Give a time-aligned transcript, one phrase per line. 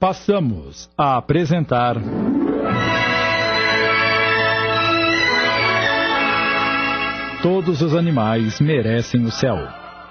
[0.00, 1.96] Passamos a apresentar.
[7.42, 9.56] Todos os animais merecem o céu.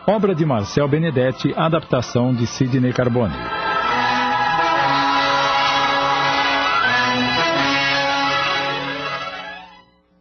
[0.05, 3.34] Obra de Marcel Benedetti, adaptação de Sidney Carbone.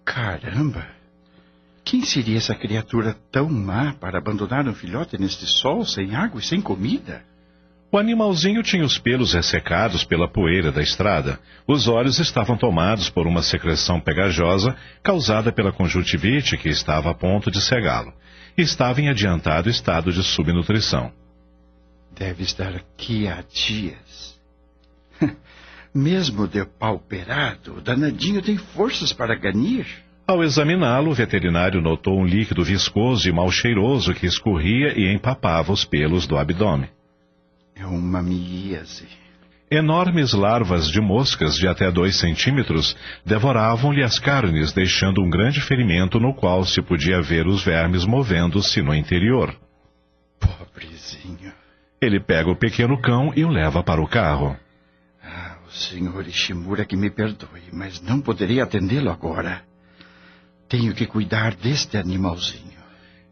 [0.04, 0.86] Caramba!
[1.84, 6.44] Quem seria essa criatura tão má para abandonar um filhote neste sol, sem água e
[6.44, 7.24] sem comida?
[7.96, 11.40] O animalzinho tinha os pelos ressecados pela poeira da estrada.
[11.66, 17.50] Os olhos estavam tomados por uma secreção pegajosa causada pela conjuntivite que estava a ponto
[17.50, 18.12] de cegá-lo.
[18.54, 21.10] Estava em adiantado estado de subnutrição.
[22.14, 24.38] Deve estar aqui há dias.
[25.94, 29.86] Mesmo depauperado, o danadinho tem forças para ganir.
[30.26, 35.72] Ao examiná-lo, o veterinário notou um líquido viscoso e mal cheiroso que escorria e empapava
[35.72, 36.94] os pelos do abdômen.
[37.78, 39.06] É uma miíase.
[39.70, 46.18] Enormes larvas de moscas de até dois centímetros devoravam-lhe as carnes, deixando um grande ferimento
[46.18, 49.54] no qual se podia ver os vermes movendo-se no interior.
[50.40, 51.52] Pobrezinho.
[52.00, 54.56] Ele pega o pequeno cão e o leva para o carro.
[55.22, 59.62] Ah, o senhor Ishimura que me perdoe, mas não poderei atendê-lo agora.
[60.68, 62.76] Tenho que cuidar deste animalzinho.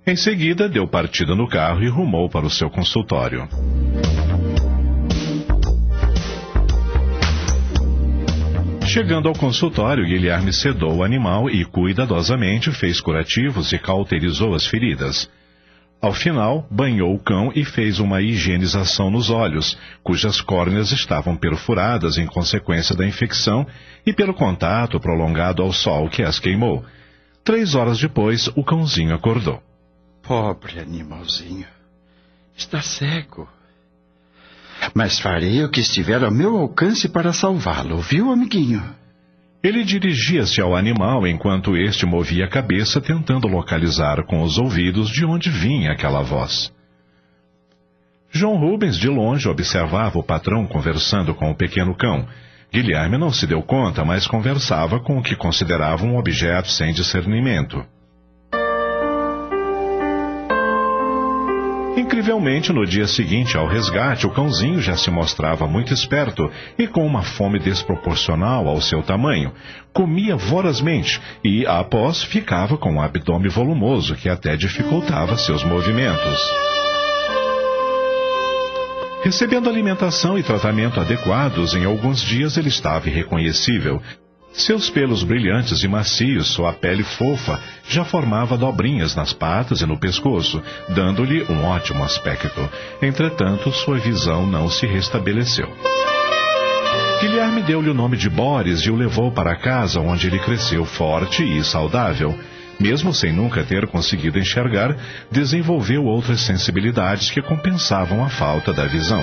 [0.06, 3.48] Em seguida, deu partida no carro e rumou para o seu consultório.
[8.94, 15.28] Chegando ao consultório, Guilherme sedou o animal e cuidadosamente fez curativos e cauterizou as feridas.
[16.00, 22.18] Ao final, banhou o cão e fez uma higienização nos olhos, cujas córneas estavam perfuradas
[22.18, 23.66] em consequência da infecção
[24.06, 26.84] e pelo contato prolongado ao sol que as queimou.
[27.42, 29.60] Três horas depois, o cãozinho acordou.
[30.22, 31.66] Pobre animalzinho.
[32.56, 33.48] Está cego.
[34.94, 38.82] Mas farei o que estiver ao meu alcance para salvá-lo, viu, amiguinho?
[39.62, 45.24] Ele dirigia-se ao animal enquanto este movia a cabeça tentando localizar com os ouvidos de
[45.24, 46.72] onde vinha aquela voz.
[48.30, 52.28] João Rubens, de longe, observava o patrão conversando com o pequeno cão,
[52.74, 57.86] Guilherme não se deu conta, mas conversava com o que considerava um objeto sem discernimento.
[62.14, 66.48] Incrivelmente, no dia seguinte ao resgate, o cãozinho já se mostrava muito esperto
[66.78, 69.52] e com uma fome desproporcional ao seu tamanho.
[69.92, 76.40] Comia vorazmente e, após, ficava com um abdômen volumoso que até dificultava seus movimentos.
[79.24, 84.00] Recebendo alimentação e tratamento adequados, em alguns dias ele estava irreconhecível.
[84.54, 89.98] Seus pelos brilhantes e macios, sua pele fofa, já formava dobrinhas nas patas e no
[89.98, 92.70] pescoço, dando-lhe um ótimo aspecto.
[93.02, 95.68] Entretanto, sua visão não se restabeleceu.
[97.20, 101.42] Guilherme deu-lhe o nome de Boris e o levou para casa, onde ele cresceu forte
[101.42, 102.38] e saudável
[102.78, 104.96] mesmo sem nunca ter conseguido enxergar,
[105.30, 109.22] desenvolveu outras sensibilidades que compensavam a falta da visão.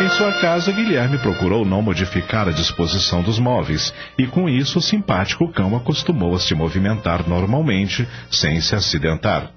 [0.00, 4.82] Em sua casa, Guilherme procurou não modificar a disposição dos móveis, e com isso o
[4.82, 9.50] simpático cão acostumou a se movimentar normalmente, sem se acidentar.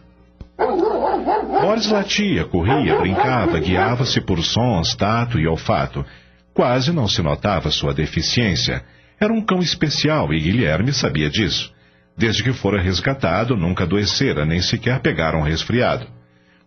[1.62, 6.06] Boris latia, corria, brincava, guiava-se por sons, tato e olfato.
[6.54, 8.84] Quase não se notava sua deficiência.
[9.20, 11.74] Era um cão especial e Guilherme sabia disso.
[12.16, 16.17] Desde que fora resgatado, nunca adoecera, nem sequer pegaram um resfriado.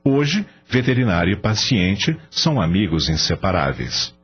[0.05, 4.15] Hoje, veterinário e paciente são amigos inseparáveis.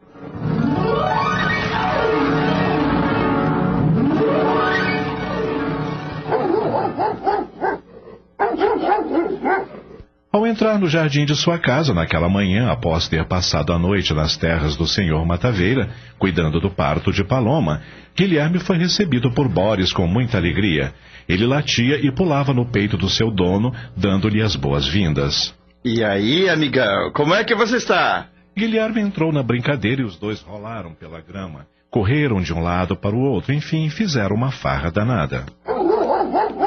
[10.32, 14.36] Ao entrar no jardim de sua casa naquela manhã, após ter passado a noite nas
[14.36, 17.82] terras do senhor Mataveira, cuidando do parto de Paloma,
[18.14, 20.92] Guilherme foi recebido por Boris com muita alegria.
[21.28, 25.54] Ele latia e pulava no peito do seu dono, dando-lhe as boas-vindas.
[25.88, 28.26] E aí, amigão, como é que você está?
[28.56, 31.64] Guilherme entrou na brincadeira e os dois rolaram pela grama.
[31.88, 35.46] Correram de um lado para o outro, enfim, fizeram uma farra danada.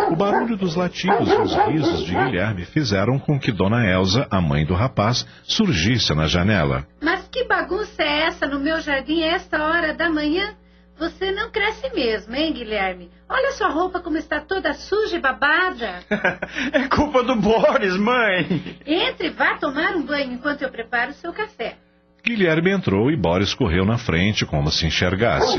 [0.10, 4.40] O barulho dos latidos e os risos de Guilherme fizeram com que Dona Elsa, a
[4.40, 6.88] mãe do rapaz, surgisse na janela.
[7.02, 10.56] Mas que bagunça é essa no meu jardim a esta hora da manhã?
[11.00, 13.10] Você não cresce mesmo, hein, Guilherme?
[13.30, 16.04] Olha sua roupa como está toda suja e babada.
[16.74, 18.78] é culpa do Boris, mãe.
[18.86, 21.78] Entre e vá tomar um banho enquanto eu preparo o seu café.
[22.22, 25.58] Guilherme entrou e Boris correu na frente como se enxergasse.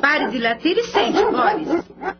[0.00, 2.16] Pare de latir e sente, Boris.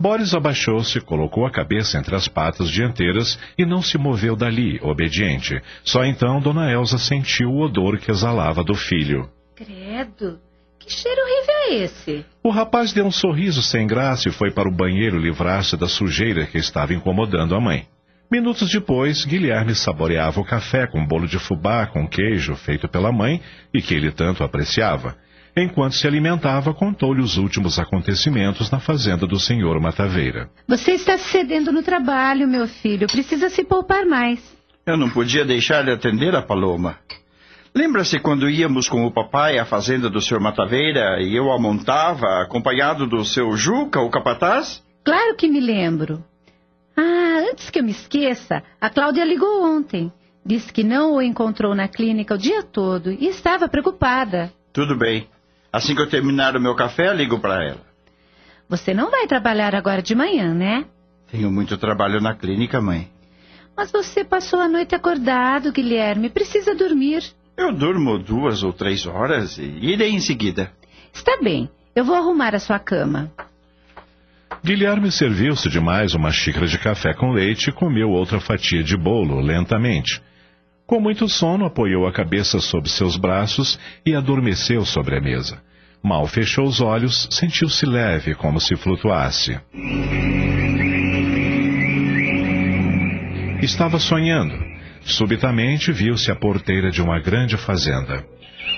[0.00, 5.60] Boris abaixou-se, colocou a cabeça entre as patas dianteiras e não se moveu dali, obediente.
[5.84, 9.28] Só então Dona Elsa sentiu o odor que exalava do filho.
[9.54, 10.38] Credo,
[10.78, 12.26] que cheiro horrível é esse?
[12.42, 16.46] O rapaz deu um sorriso sem graça e foi para o banheiro livrar-se da sujeira
[16.46, 17.86] que estava incomodando a mãe.
[18.30, 23.40] Minutos depois, Guilherme saboreava o café com bolo de fubá com queijo feito pela mãe
[23.72, 25.16] e que ele tanto apreciava.
[25.56, 30.48] Enquanto se alimentava, contou-lhe os últimos acontecimentos na fazenda do senhor Mataveira.
[30.68, 33.08] Você está cedendo no trabalho, meu filho.
[33.08, 34.40] Precisa se poupar mais.
[34.86, 36.98] Eu não podia deixar de atender a Paloma.
[37.74, 42.42] Lembra-se quando íamos com o papai à fazenda do senhor Mataveira e eu a montava,
[42.42, 44.82] acompanhado do seu Juca, o capataz?
[45.04, 46.24] Claro que me lembro.
[46.96, 50.12] Ah, antes que eu me esqueça, a Cláudia ligou ontem.
[50.44, 54.52] Disse que não o encontrou na clínica o dia todo e estava preocupada.
[54.72, 55.28] Tudo bem.
[55.72, 57.86] Assim que eu terminar o meu café, ligo para ela.
[58.68, 60.86] Você não vai trabalhar agora de manhã, né?
[61.30, 63.10] Tenho muito trabalho na clínica, mãe.
[63.76, 66.30] Mas você passou a noite acordado, Guilherme.
[66.30, 67.22] Precisa dormir.
[67.58, 70.70] Eu durmo duas ou três horas e irei em seguida.
[71.12, 71.68] Está bem.
[71.92, 73.32] Eu vou arrumar a sua cama.
[74.64, 78.96] Guilherme serviu-se de mais uma xícara de café com leite e comeu outra fatia de
[78.96, 80.22] bolo lentamente.
[80.86, 83.76] Com muito sono, apoiou a cabeça sob seus braços
[84.06, 85.60] e adormeceu sobre a mesa.
[86.00, 89.58] Mal fechou os olhos, sentiu-se leve, como se flutuasse.
[93.60, 94.77] Estava sonhando.
[95.08, 98.24] Subitamente viu-se a porteira de uma grande fazenda.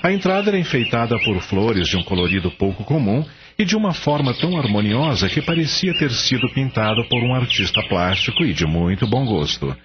[0.01, 3.23] A entrada era enfeitada por flores de um colorido pouco comum
[3.59, 8.43] e de uma forma tão harmoniosa que parecia ter sido pintado por um artista plástico
[8.45, 9.75] e de muito bom gosto.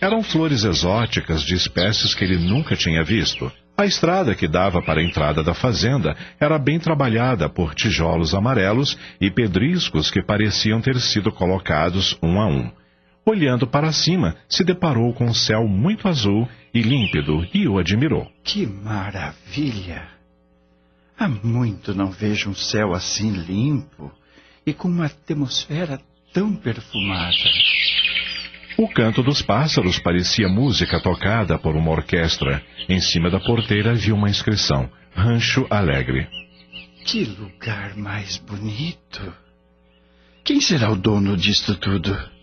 [0.00, 3.50] Eram flores exóticas de espécies que ele nunca tinha visto.
[3.78, 8.98] A estrada que dava para a entrada da fazenda era bem trabalhada por tijolos amarelos
[9.20, 12.70] e pedriscos que pareciam ter sido colocados um a um.
[13.28, 18.30] Olhando para cima, se deparou com um céu muito azul e límpido e o admirou.
[18.44, 20.06] Que maravilha!
[21.18, 24.12] Há muito não vejo um céu assim limpo
[24.64, 26.00] e com uma atmosfera
[26.32, 27.34] tão perfumada.
[28.78, 32.62] O canto dos pássaros parecia música tocada por uma orquestra.
[32.88, 36.28] Em cima da porteira havia uma inscrição: Rancho Alegre.
[37.04, 39.34] Que lugar mais bonito!
[40.44, 42.35] Quem será o dono disto tudo?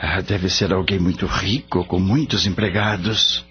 [0.00, 3.44] Ah, deve ser alguém muito rico, com muitos empregados.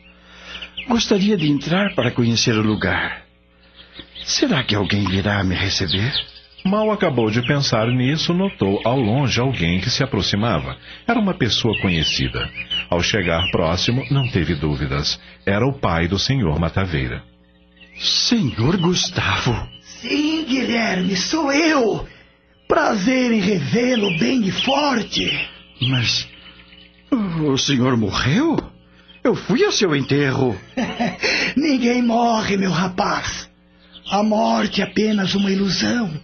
[0.88, 3.23] Gostaria de entrar para conhecer o lugar.
[4.23, 6.13] Será que alguém virá me receber?
[6.63, 10.77] Mal acabou de pensar nisso, notou ao longe alguém que se aproximava.
[11.05, 12.50] Era uma pessoa conhecida.
[12.89, 15.19] Ao chegar próximo, não teve dúvidas.
[15.45, 17.23] Era o pai do senhor Mataveira.
[17.97, 19.67] Senhor Gustavo.
[19.81, 22.07] Sim, Guilherme, sou eu.
[22.67, 25.50] Prazer em revê-lo bem e forte.
[25.81, 26.27] Mas
[27.42, 28.57] o senhor morreu?
[29.24, 30.57] Eu fui ao seu enterro.
[31.56, 33.50] Ninguém morre, meu rapaz.
[34.10, 36.19] A morte é apenas uma ilusão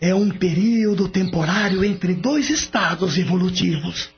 [0.00, 4.10] é um período temporário entre dois estados evolutivos.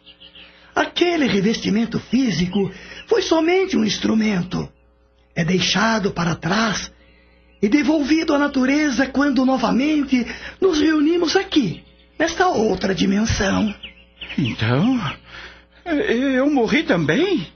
[0.75, 2.71] Aquele revestimento físico
[3.07, 4.69] foi somente um instrumento.
[5.35, 6.93] É deixado para trás
[7.63, 10.27] e devolvido à natureza quando novamente
[10.61, 11.83] nos reunimos aqui,
[12.19, 13.75] nesta outra dimensão.
[14.37, 15.01] Então,
[15.85, 17.47] eu morri também?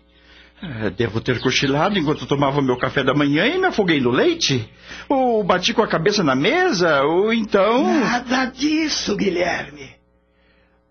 [0.63, 4.69] É, devo ter cochilado enquanto tomava meu café da manhã e me afoguei no leite?
[5.09, 7.03] Ou bati com a cabeça na mesa?
[7.03, 8.01] Ou então.
[8.01, 9.91] Nada disso, Guilherme.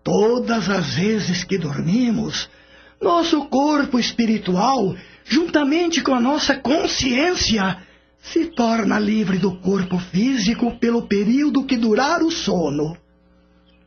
[0.04, 2.48] Todas as vezes que dormimos,
[3.00, 4.94] nosso corpo espiritual,
[5.24, 7.78] juntamente com a nossa consciência,
[8.20, 12.96] se torna livre do corpo físico pelo período que durar o sono.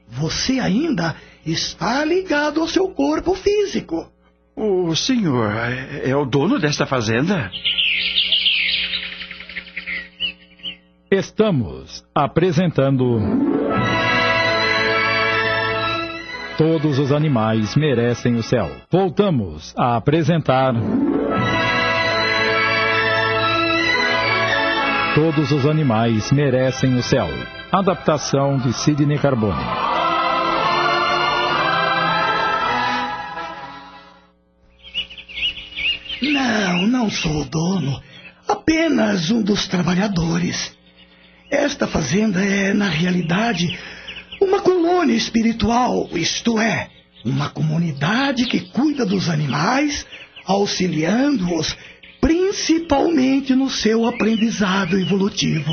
[0.10, 1.15] Você ainda
[1.51, 4.12] está ligado ao seu corpo físico.
[4.56, 5.51] O senhor
[6.04, 7.51] é, o dono desta fazenda?
[11.10, 13.22] Estamos apresentando.
[16.58, 18.70] Todos os animais merecem o céu.
[18.92, 20.74] Voltamos a apresentar.
[25.13, 27.27] Todos os animais merecem o céu.
[27.72, 29.97] Adaptação de Sidney Carbone.
[36.21, 38.01] Não, não sou o dono.
[38.47, 40.75] Apenas um dos trabalhadores.
[41.51, 43.77] Esta fazenda é, na realidade,
[44.41, 46.89] uma colônia espiritual, isto é,
[47.24, 50.05] uma comunidade que cuida dos animais,
[50.45, 51.75] auxiliando-os
[52.19, 55.71] principalmente no seu aprendizado evolutivo.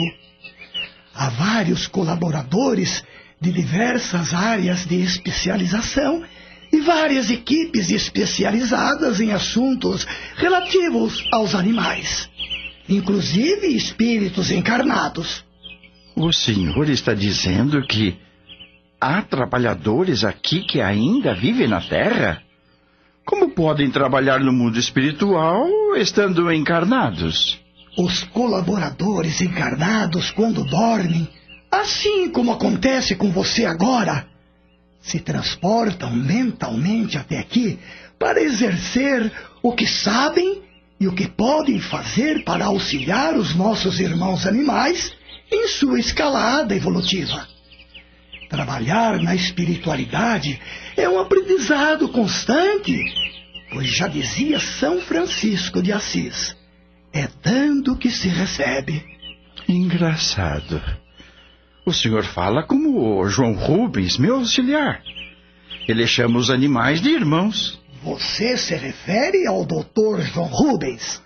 [1.14, 3.04] Há vários colaboradores
[3.40, 6.22] de diversas áreas de especialização
[6.84, 12.28] várias equipes especializadas em assuntos relativos aos animais,
[12.88, 15.44] inclusive espíritos encarnados.
[16.14, 18.16] O senhor está dizendo que
[19.00, 22.42] há trabalhadores aqui que ainda vivem na Terra?
[23.24, 27.58] Como podem trabalhar no mundo espiritual estando encarnados?
[27.96, 31.28] Os colaboradores encarnados, quando dormem,
[31.70, 34.26] assim como acontece com você agora,
[35.04, 37.78] se transportam mentalmente até aqui
[38.18, 39.30] para exercer
[39.62, 40.62] o que sabem
[40.98, 45.14] e o que podem fazer para auxiliar os nossos irmãos animais
[45.52, 47.46] em sua escalada evolutiva.
[48.48, 50.58] Trabalhar na espiritualidade
[50.96, 53.04] é um aprendizado constante,
[53.72, 56.56] pois já dizia São Francisco de Assis:
[57.12, 59.04] é dando que se recebe.
[59.68, 61.03] Engraçado.
[61.84, 65.02] O senhor fala como o João Rubens, meu auxiliar.
[65.86, 67.78] Ele chama os animais de irmãos.
[68.02, 71.22] Você se refere ao doutor João Rubens?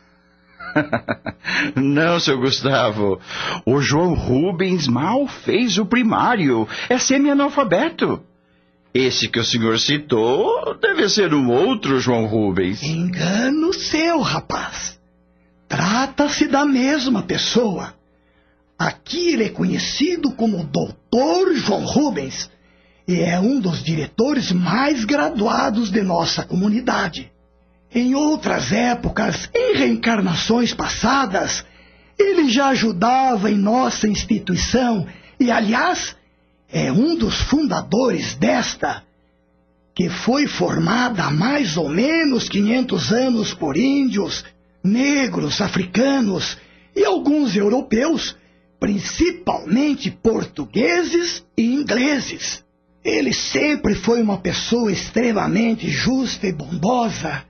[1.77, 3.21] Não, seu Gustavo.
[3.65, 6.67] O João Rubens mal fez o primário.
[6.89, 8.23] É semi-analfabeto.
[8.93, 12.83] Esse que o senhor citou deve ser um outro João Rubens.
[12.83, 14.99] Engano seu, rapaz.
[15.69, 17.95] Trata-se da mesma pessoa.
[18.79, 22.49] Aqui ele é conhecido como Doutor João Rubens
[23.09, 27.33] e é um dos diretores mais graduados de nossa comunidade.
[27.93, 31.65] Em outras épocas, em reencarnações passadas,
[32.17, 35.07] ele já ajudava em nossa instituição
[35.41, 36.15] e, aliás,
[36.71, 39.03] é um dos fundadores desta,
[39.95, 44.45] que foi formada há mais ou menos 500 anos por índios,
[44.85, 46.59] negros, africanos
[46.95, 48.37] e alguns europeus
[48.79, 52.65] principalmente portugueses e ingleses.
[53.05, 57.45] Ele sempre foi uma pessoa extremamente justa e bondosa,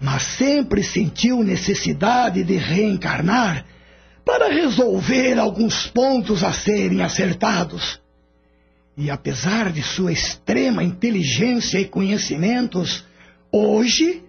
[0.00, 3.64] mas sempre sentiu necessidade de reencarnar
[4.24, 8.00] para resolver alguns pontos a serem acertados.
[8.96, 13.04] E apesar de sua extrema inteligência e conhecimentos,
[13.50, 14.22] hoje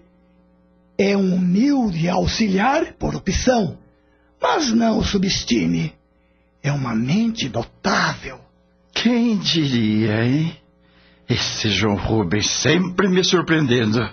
[0.98, 3.78] é um humilde auxiliar por opção,
[4.42, 5.94] mas não subestime
[6.64, 8.40] é uma mente notável.
[8.94, 10.56] Quem diria, hein?
[11.30, 14.08] Esse João Rubens sempre me surpreendendo.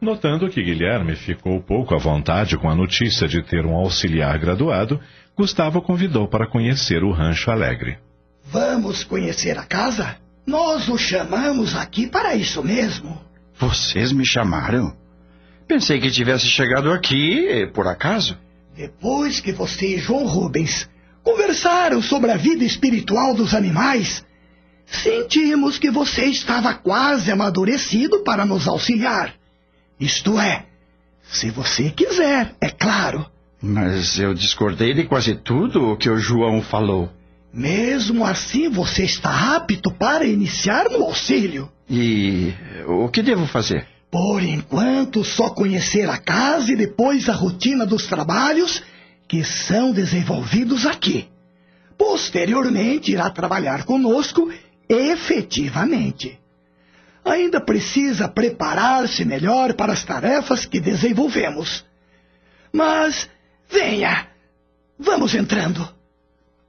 [0.00, 5.00] Notando que Guilherme ficou pouco à vontade com a notícia de ter um auxiliar graduado,
[5.36, 7.98] Gustavo convidou para conhecer o Rancho Alegre.
[8.44, 10.16] Vamos conhecer a casa?
[10.46, 13.20] Nós o chamamos aqui para isso mesmo.
[13.58, 14.96] Vocês me chamaram?
[15.66, 18.38] Pensei que tivesse chegado aqui por acaso.
[18.76, 20.88] Depois que você e João Rubens
[21.22, 24.24] conversaram sobre a vida espiritual dos animais,
[24.86, 29.34] sentimos que você estava quase amadurecido para nos auxiliar.
[30.00, 30.66] Isto é,
[31.30, 33.26] se você quiser, é claro.
[33.60, 37.10] Mas eu discordei de quase tudo o que o João falou.
[37.52, 41.68] Mesmo assim, você está apto para iniciar no auxílio.
[41.90, 42.52] E
[42.86, 43.86] o que devo fazer?
[44.10, 48.82] Por enquanto, só conhecer a casa e depois a rotina dos trabalhos
[49.28, 51.28] que são desenvolvidos aqui.
[51.98, 54.50] Posteriormente, irá trabalhar conosco
[54.88, 56.38] efetivamente.
[57.24, 61.84] Ainda precisa preparar-se melhor para as tarefas que desenvolvemos.
[62.72, 63.28] Mas,
[63.70, 64.28] venha,
[64.98, 65.86] vamos entrando.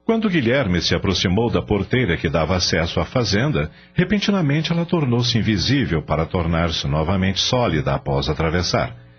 [0.04, 6.02] Quando Guilherme se aproximou da porteira que dava acesso à fazenda, repentinamente ela tornou-se invisível
[6.02, 9.09] para tornar-se novamente sólida após atravessar.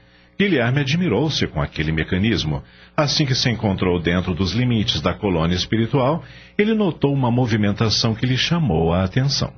[0.42, 2.64] Guilherme admirou-se com aquele mecanismo.
[2.98, 6.24] Assim que se encontrou dentro dos limites da colônia espiritual,
[6.58, 9.54] ele notou uma movimentação que lhe chamou a atenção.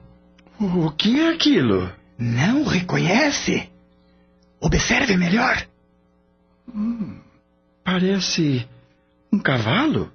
[0.60, 1.90] O que é aquilo?
[2.20, 3.70] Não reconhece?
[4.60, 5.66] Observe melhor.
[6.76, 7.22] Hum,
[7.82, 8.68] parece
[9.32, 10.12] um cavalo.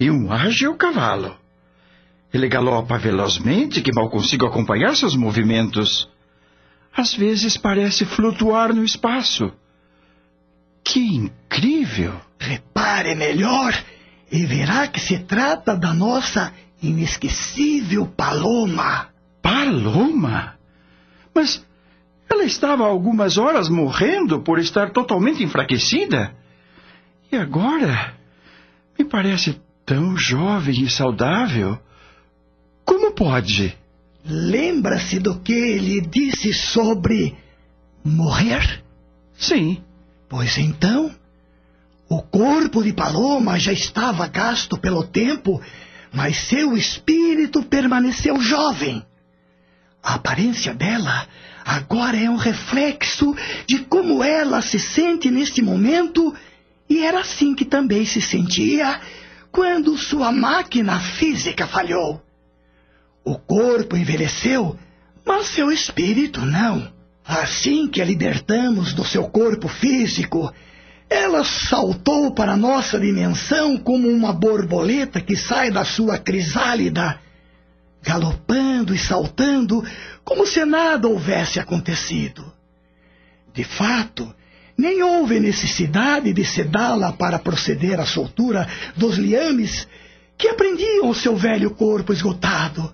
[0.00, 1.36] E um ágil cavalo.
[2.32, 6.10] Ele galopa velozmente que mal consigo acompanhar seus movimentos.
[6.92, 9.52] Às vezes parece flutuar no espaço.
[10.84, 12.20] Que incrível!
[12.38, 13.72] Repare melhor
[14.30, 19.08] e verá que se trata da nossa inesquecível Paloma.
[19.40, 20.54] Paloma?
[21.34, 21.64] Mas
[22.28, 26.34] ela estava há algumas horas morrendo por estar totalmente enfraquecida.
[27.30, 28.14] E agora
[28.98, 31.78] me parece tão jovem e saudável.
[32.84, 33.76] Como pode?
[34.24, 37.36] Lembra-se do que ele disse sobre
[38.02, 38.82] morrer?
[39.36, 39.83] Sim.
[40.36, 41.14] Pois então,
[42.08, 45.62] o corpo de Paloma já estava gasto pelo tempo,
[46.12, 49.06] mas seu espírito permaneceu jovem.
[50.02, 51.28] A aparência dela
[51.64, 53.32] agora é um reflexo
[53.64, 56.34] de como ela se sente neste momento,
[56.90, 59.00] e era assim que também se sentia
[59.52, 62.20] quando sua máquina física falhou.
[63.24, 64.76] O corpo envelheceu,
[65.24, 66.92] mas seu espírito não.
[67.24, 70.52] Assim que a libertamos do seu corpo físico,
[71.08, 77.18] ela saltou para nossa dimensão como uma borboleta que sai da sua crisálida,
[78.02, 79.82] galopando e saltando
[80.22, 82.52] como se nada houvesse acontecido.
[83.54, 84.34] De fato,
[84.76, 89.86] nem houve necessidade de sedá-la para proceder à soltura dos liames
[90.36, 92.92] que aprendiam o seu velho corpo esgotado.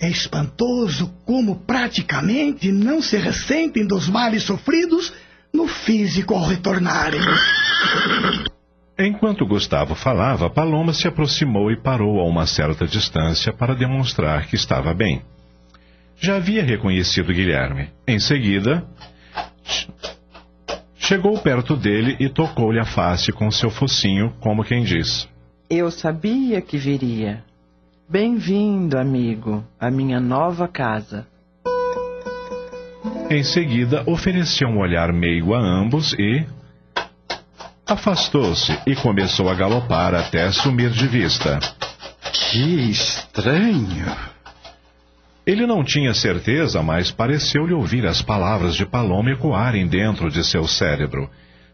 [0.00, 5.12] É espantoso como praticamente não se ressentem dos males sofridos
[5.52, 7.20] no físico ao retornarem.
[8.98, 14.56] Enquanto Gustavo falava, Paloma se aproximou e parou a uma certa distância para demonstrar que
[14.56, 15.22] estava bem.
[16.16, 17.90] Já havia reconhecido Guilherme.
[18.06, 18.86] Em seguida,
[20.96, 25.28] chegou perto dele e tocou-lhe a face com seu focinho, como quem diz:
[25.68, 27.42] Eu sabia que viria.
[28.12, 31.26] Bem-vindo, amigo, à minha nova casa.
[33.30, 36.44] Em seguida, ofereceu um olhar meigo a ambos e.
[37.86, 41.58] Afastou-se e começou a galopar até sumir de vista.
[42.34, 44.14] Que estranho!
[45.46, 50.68] Ele não tinha certeza, mas pareceu-lhe ouvir as palavras de Paloma ecoarem dentro de seu
[50.68, 51.30] cérebro.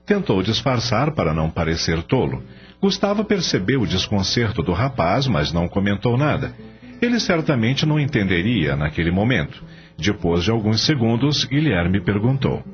[0.08, 2.42] Tentou disfarçar para não parecer tolo.
[2.80, 6.54] Gustavo percebeu o desconcerto do rapaz, mas não comentou nada.
[7.02, 9.62] Ele certamente não entenderia naquele momento.
[9.98, 12.64] Depois de alguns segundos, Guilherme perguntou: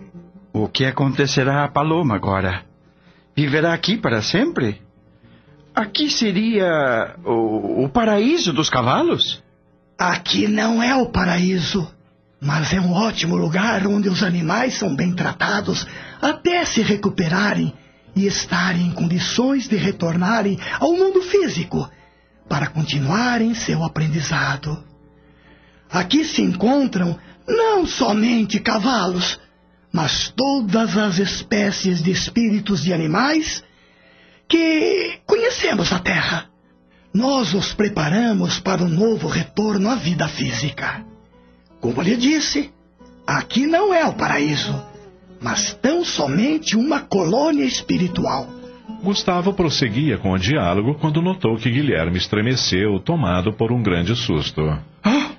[0.53, 2.63] O que acontecerá a Paloma agora?
[3.37, 4.81] Viverá aqui para sempre?
[5.75, 9.43] Aqui seria o, o paraíso dos cavalos?
[9.99, 11.93] Aqui não é o paraíso,
[12.45, 15.87] mas é um ótimo lugar onde os animais são bem tratados
[16.21, 17.73] até se recuperarem
[18.15, 21.91] e estarem em condições de retornarem ao mundo físico
[22.47, 24.85] para continuarem seu aprendizado.
[25.91, 27.19] Aqui se encontram
[27.49, 29.41] não somente cavalos,
[29.91, 33.65] mas todas as espécies de espíritos de animais
[34.47, 36.51] que conhecemos na Terra.
[37.15, 41.14] Nós os preparamos para o novo retorno à vida física.
[41.85, 42.73] Como lhe disse,
[43.27, 44.75] aqui não é o paraíso
[45.45, 48.49] mas tão somente uma colônia espiritual.
[49.03, 54.63] Gustavo prosseguia com o diálogo quando notou que Guilherme estremeceu, tomado por um grande susto.
[55.03, 55.33] Ah!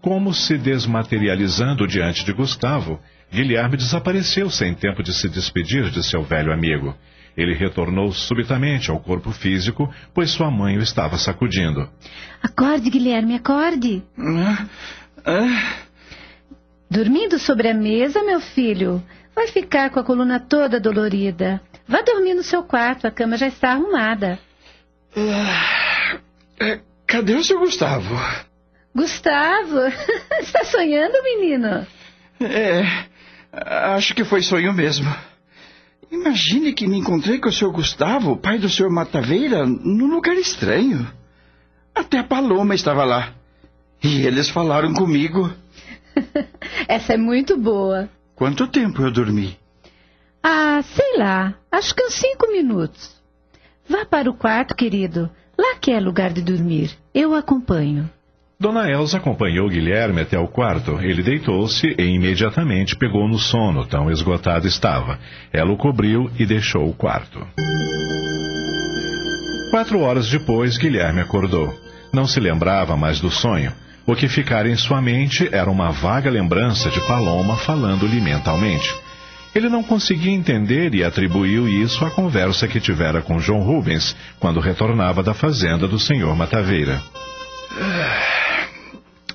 [0.00, 2.98] Como se desmaterializando diante de Gustavo,
[3.30, 6.94] Guilherme desapareceu sem tempo de se despedir de seu velho amigo.
[7.36, 11.88] Ele retornou subitamente ao corpo físico, pois sua mãe o estava sacudindo.
[12.42, 14.02] Acorde, Guilherme, acorde.
[14.18, 14.66] Ah,
[15.24, 15.82] ah,
[16.90, 19.02] Dormindo sobre a mesa, meu filho.
[19.34, 21.60] Vai ficar com a coluna toda dolorida.
[21.88, 24.38] Vá dormir no seu quarto, a cama já está arrumada.
[25.16, 26.18] ah,
[26.60, 28.14] é, cadê o seu Gustavo?
[28.94, 29.78] Gustavo,
[30.38, 31.86] está sonhando, menino?
[32.38, 32.82] É,
[33.94, 35.08] acho que foi sonho mesmo.
[36.10, 41.10] Imagine que me encontrei com o seu Gustavo, pai do senhor Mataveira, num lugar estranho.
[41.94, 43.32] Até a Paloma estava lá.
[44.02, 45.50] E eles falaram comigo.
[46.88, 48.08] Essa é muito boa.
[48.34, 49.56] Quanto tempo eu dormi?
[50.42, 51.54] Ah, sei lá.
[51.70, 53.14] Acho que uns cinco minutos.
[53.88, 55.30] Vá para o quarto, querido.
[55.56, 56.90] Lá que é lugar de dormir.
[57.14, 58.10] Eu o acompanho.
[58.58, 60.98] Dona Elsa acompanhou Guilherme até o quarto.
[61.00, 65.18] Ele deitou-se e imediatamente pegou no sono, tão esgotado estava.
[65.52, 67.44] Ela o cobriu e deixou o quarto.
[69.70, 71.72] Quatro horas depois, Guilherme acordou.
[72.12, 73.72] Não se lembrava mais do sonho.
[74.06, 78.92] O que ficara em sua mente era uma vaga lembrança de Paloma falando-lhe mentalmente.
[79.54, 84.60] Ele não conseguia entender e atribuiu isso à conversa que tivera com João Rubens quando
[84.60, 87.00] retornava da fazenda do senhor Mataveira.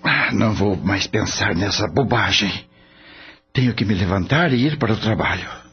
[0.04, 2.52] Ah, Não vou mais pensar nessa bobagem.
[3.54, 5.67] Tenho que me levantar e ir para o trabalho.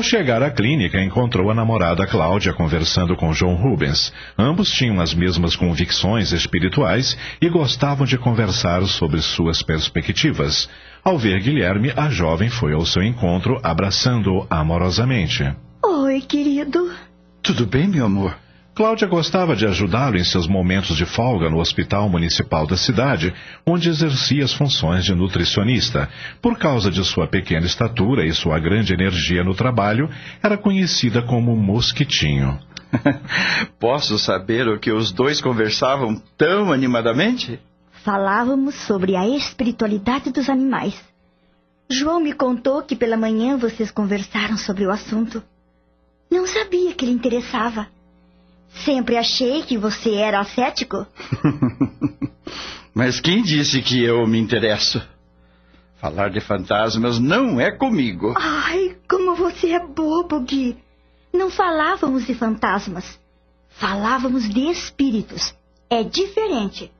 [0.00, 4.10] Ao chegar à clínica, encontrou a namorada Cláudia conversando com João Rubens.
[4.38, 10.70] Ambos tinham as mesmas convicções espirituais e gostavam de conversar sobre suas perspectivas.
[11.04, 15.44] Ao ver Guilherme, a jovem foi ao seu encontro, abraçando-o amorosamente.
[15.84, 16.90] Oi, querido.
[17.42, 18.34] Tudo bem, meu amor?
[18.74, 23.34] Cláudia gostava de ajudá-lo em seus momentos de folga no Hospital Municipal da cidade,
[23.66, 26.08] onde exercia as funções de nutricionista.
[26.40, 30.08] Por causa de sua pequena estatura e sua grande energia no trabalho,
[30.42, 32.58] era conhecida como Mosquitinho.
[33.78, 37.60] Posso saber o que os dois conversavam tão animadamente?
[38.04, 40.94] Falávamos sobre a espiritualidade dos animais.
[41.90, 45.42] João me contou que pela manhã vocês conversaram sobre o assunto.
[46.30, 47.88] Não sabia que lhe interessava.
[48.84, 51.06] Sempre achei que você era cético.
[52.94, 55.02] Mas quem disse que eu me interesso?
[56.00, 58.34] Falar de fantasmas não é comigo.
[58.38, 60.76] Ai, como você é bobo, Gui.
[61.32, 63.20] Não falávamos de fantasmas.
[63.68, 65.54] Falávamos de espíritos.
[65.90, 66.90] É diferente.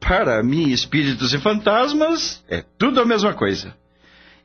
[0.00, 3.76] Para mim, espíritos e fantasmas é tudo a mesma coisa.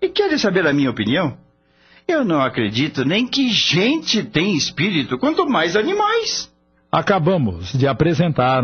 [0.01, 1.37] E quer saber a minha opinião?
[2.07, 6.50] Eu não acredito nem que gente tem espírito, quanto mais animais.
[6.93, 8.63] Acabamos de apresentar.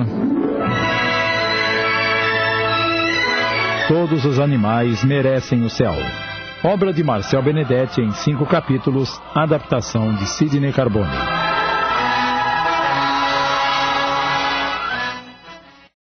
[3.87, 5.93] Todos os animais merecem o céu.
[6.61, 11.46] Obra de Marcel Benedetti em cinco capítulos, adaptação de Sidney Carbone.